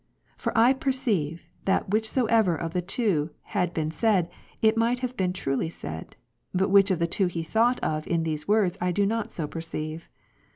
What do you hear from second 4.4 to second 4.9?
it